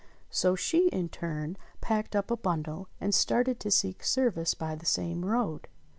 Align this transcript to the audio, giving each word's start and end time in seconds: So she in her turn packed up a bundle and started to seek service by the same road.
So 0.31 0.55
she 0.55 0.87
in 0.87 1.03
her 1.03 1.07
turn 1.09 1.57
packed 1.79 2.15
up 2.15 2.31
a 2.31 2.35
bundle 2.35 2.87
and 2.99 3.13
started 3.13 3.59
to 3.59 3.69
seek 3.69 4.03
service 4.03 4.55
by 4.55 4.73
the 4.73 4.87
same 4.87 5.23
road. 5.23 5.67